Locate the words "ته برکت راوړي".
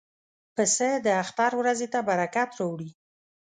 1.93-2.89